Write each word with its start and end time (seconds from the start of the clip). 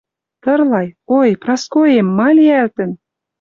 Тырлай... 0.43 0.87
Ой, 1.17 1.29
Праскоэм!.. 1.43 2.07
Ма 2.17 2.27
лиӓлтӹн?..»— 2.35 2.91